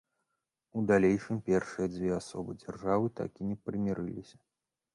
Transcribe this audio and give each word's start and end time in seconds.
У 0.79 0.81
далейшым 0.91 1.41
першыя 1.49 1.87
дзве 1.93 2.09
асобы 2.19 2.51
дзяржавы 2.63 3.07
так 3.23 3.31
і 3.39 3.53
не 3.53 3.61
прымірыліся. 3.67 4.37